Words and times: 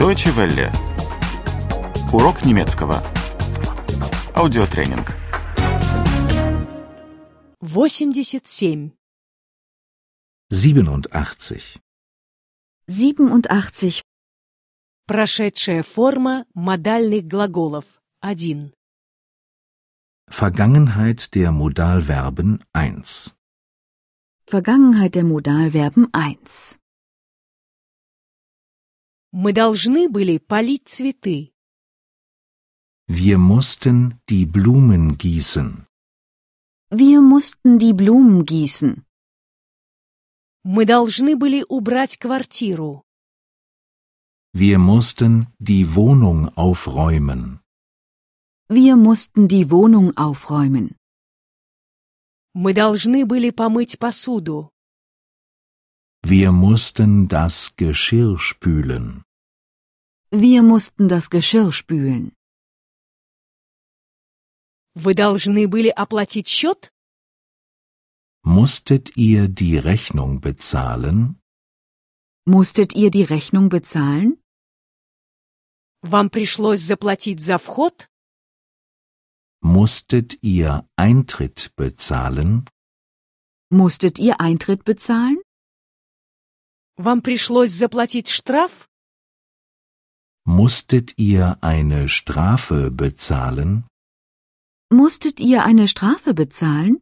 Deutsche 0.00 0.34
Welle. 0.36 0.72
Урок 2.12 2.44
немецкого. 2.44 3.02
Аудиотренинг. 4.34 5.12
87. 7.60 8.92
87. 10.50 11.80
87. 12.88 14.02
Прошедшая 15.06 15.82
форма 15.82 16.46
модальных 16.54 17.26
глаголов. 17.26 18.00
1. 18.20 18.72
Vergangenheit 20.28 21.34
der 21.34 21.52
Modalverben 21.52 22.64
1. 22.72 23.34
Vergangenheit 24.46 25.14
der 25.14 25.24
Modalverben 25.24 26.08
1. 26.12 26.78
Мы 29.32 29.52
должны 29.52 30.08
были 30.08 30.38
полить 30.38 30.88
цветы. 30.88 31.52
Wir 33.08 33.38
mussten 33.38 34.20
die 34.28 34.46
Blumen 34.46 35.16
gießen. 35.16 35.86
Wir 36.90 37.20
mussten 37.20 37.78
die 37.78 37.92
Blumen 37.92 38.44
gießen. 38.44 39.04
Мы 40.64 40.84
должны 40.84 41.36
были 41.36 41.64
убрать 41.68 42.18
квартиру. 42.18 43.04
Wir 44.52 44.78
mussten 44.78 45.48
die 45.58 45.94
Wohnung 45.94 46.48
aufräumen. 46.56 47.60
Wir 48.68 48.96
mussten 48.96 49.46
die 49.46 49.70
Wohnung 49.70 50.16
aufräumen. 50.16 50.96
Мы 52.54 52.72
должны 52.72 53.26
были 53.26 53.50
помыть 53.50 53.98
посуду. 53.98 54.69
Wir 56.22 56.50
mussten 56.50 57.28
das 57.28 57.76
Geschirr 57.76 58.38
spülen. 58.38 59.22
Wir 60.30 60.62
mussten 60.62 61.08
das 61.08 61.30
Geschirr 61.30 61.72
spülen. 61.72 62.32
Вы 64.94 65.14
должны 65.14 65.68
были 65.68 65.90
оплатить 65.90 66.48
счет? 66.48 66.90
Musstet 68.42 69.16
ihr 69.16 69.48
die 69.48 69.76
Rechnung 69.78 70.40
bezahlen? 70.40 71.38
Musstet 72.44 72.94
ihr 72.94 73.10
die 73.10 73.24
Rechnung 73.24 73.68
bezahlen? 73.68 74.38
Вам 76.02 76.30
пришлось 76.30 76.80
заплатить 76.80 77.40
за 77.40 77.58
вход? 77.58 78.08
Musstet 79.60 80.38
ihr 80.42 80.88
Eintritt 80.96 81.72
bezahlen? 81.76 82.64
Musstet 83.70 84.18
ihr 84.18 84.40
Eintritt 84.40 84.84
bezahlen? 84.84 85.42
Вам 87.00 87.20
пришлось 87.20 87.70
заплатить 87.70 88.28
штраф? 88.28 88.88
Musstet 90.44 91.18
ihr 91.18 91.58
eine 91.62 92.08
Strafe 92.08 92.90
bezahlen? 92.90 93.84
Musstet 94.90 95.40
ihr 95.40 95.64
eine 95.64 95.88
Strafe 95.88 96.32
bezahlen? 96.34 97.00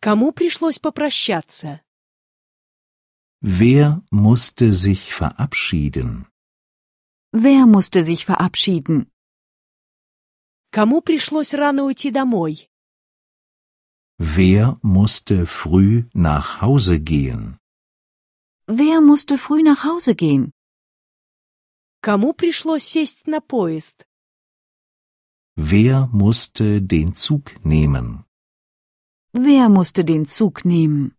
Кому 0.00 0.32
пришлось 0.32 0.78
попрощаться? 0.78 1.80
Wer 3.42 4.02
musste 4.10 4.74
sich 4.74 5.14
verabschieden? 5.14 6.26
Wer 7.32 7.66
musste 7.66 8.04
sich 8.04 8.24
verabschieden? 8.26 9.10
Кому 10.72 11.00
пришлось 11.00 11.54
рано 11.54 11.84
уйти 11.84 12.10
домой? 12.10 12.68
Wer 14.18 14.78
musste 14.82 15.46
früh 15.46 16.04
nach 16.12 16.60
Hause 16.60 17.00
gehen? 17.00 17.58
Wer 18.66 19.00
musste 19.00 19.38
früh 19.38 19.62
nach 19.62 19.84
Hause 19.84 20.14
gehen? 20.14 20.52
Кому 22.02 22.32
пришлось 22.32 22.84
сесть 22.84 23.26
на 23.26 23.40
поезд? 23.40 24.06
Wer 25.56 26.06
musste 26.12 26.80
den 26.80 27.14
Zug 27.14 27.64
nehmen? 27.64 28.24
Wer 29.32 29.68
musste 29.68 30.04
den 30.04 30.26
Zug 30.26 30.64
nehmen? 30.64 31.14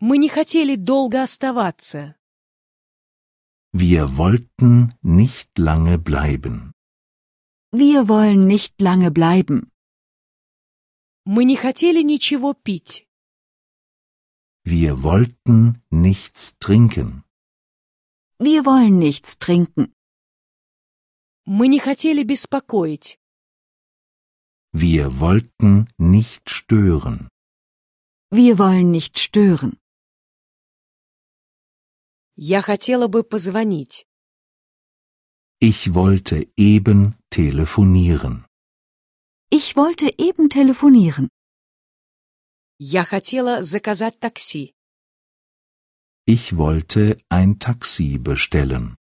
Мы 0.00 0.18
не 0.18 0.28
хотели 0.28 0.76
долго 0.76 1.22
оставаться. 1.22 2.14
Wir 3.72 4.16
wollten 4.16 4.94
nicht 5.02 5.58
lange 5.58 5.98
bleiben. 5.98 6.72
Wir 7.72 8.08
wollen 8.08 8.46
nicht 8.46 8.80
lange 8.80 9.10
bleiben. 9.10 9.69
Мы 11.24 11.44
не 11.44 11.56
хотели 11.56 12.02
ничего 12.02 12.54
пить. 12.54 13.06
Wir 14.64 15.02
wollten 15.02 15.82
nichts 15.90 16.56
trinken. 16.58 17.24
Wir 18.38 18.64
wollen 18.64 18.98
nichts 18.98 19.38
trinken. 19.38 19.92
Мы 21.46 21.68
не 21.68 21.78
хотели 21.78 22.22
беспокоить. 22.24 23.18
Wir 24.72 25.20
wollten 25.20 25.88
nicht 25.98 26.50
stören. 26.50 27.28
Wir 28.30 28.58
wollen 28.58 28.90
nicht 28.90 29.18
stören. 29.18 29.78
Я 32.36 32.60
хотела 32.60 33.06
бы 33.08 33.22
позвонить. 33.22 34.06
Ich 35.60 35.94
wollte 35.94 36.46
eben 36.56 37.14
telefonieren. 37.30 38.44
Ich 39.50 39.76
wollte 39.76 40.06
eben 40.18 40.48
telefonieren. 40.50 41.28
Я 42.78 43.04
хотела 43.04 43.62
заказать 43.62 44.18
такси. 44.20 44.74
Ich 46.26 46.56
wollte 46.56 47.18
ein 47.28 47.58
Taxi 47.58 48.18
bestellen. 48.18 48.96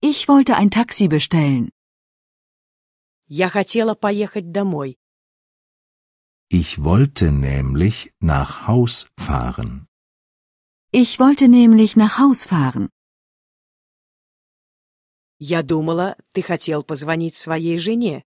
Ich 0.00 0.28
wollte 0.28 0.56
ein 0.56 0.70
Taxi 0.70 1.08
bestellen. 1.08 1.70
Я 3.28 3.48
хотела 3.48 3.94
поехать 3.94 4.50
домой. 4.52 4.96
Ich 6.48 6.82
wollte 6.82 7.30
nämlich 7.30 8.12
nach 8.20 8.66
Haus 8.66 9.08
fahren. 9.16 9.86
Ich 10.92 11.20
wollte 11.20 11.48
nämlich 11.48 11.96
nach 11.96 12.18
Haus 12.18 12.44
fahren. 12.44 12.88
Я 15.38 15.62
думала, 15.62 16.16
ты 16.32 16.42
хотел 16.42 16.82
позвонить 16.82 17.34
своей 17.34 17.78
жене. 17.78 18.24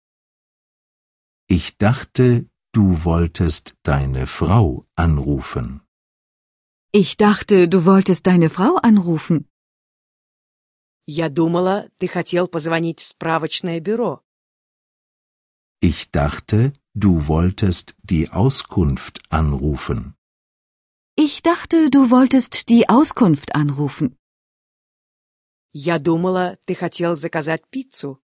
Ich 1.49 1.77
dachte, 1.77 2.49
du 2.73 3.05
wolltest 3.05 3.75
deine 3.83 4.27
Frau 4.27 4.87
anrufen. 4.95 5.83
Ich 6.93 7.17
dachte, 7.17 7.69
du 7.69 7.85
wolltest 7.85 8.27
deine 8.27 8.51
Frau 8.51 8.77
anrufen. 8.77 9.49
Я 11.07 11.29
думала, 11.29 11.91
ты 11.99 12.07
хотел 12.07 12.47
позвонить 12.49 13.01
в 13.01 13.07
справочное 13.07 13.81
бюро. 13.81 14.23
Ich 15.81 16.11
dachte, 16.11 16.73
du 16.95 17.27
wolltest 17.27 17.95
die 18.03 18.31
Auskunft 18.31 19.21
anrufen. 19.31 20.15
Ich 21.17 21.43
dachte, 21.43 21.91
du 21.91 22.11
wolltest 22.11 22.69
die 22.69 22.89
Auskunft 22.89 23.55
anrufen. 23.55 24.17
Я 25.75 25.99
думала, 25.99 26.59
ты 26.67 26.75
хотел 26.75 27.17
заказать 27.17 27.67
пиццу. 27.69 28.21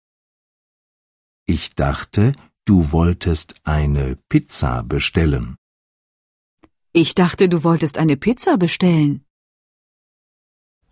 Ich 1.46 1.74
dachte, 1.74 2.34
du 2.69 2.91
wolltest 2.91 3.55
eine 3.63 4.17
Pizza 4.29 4.83
bestellen. 4.83 5.55
Ich 6.93 7.15
dachte, 7.15 7.49
du 7.49 7.63
wolltest 7.63 7.97
eine 7.97 8.15
Pizza 8.15 8.57
bestellen. 8.57 9.25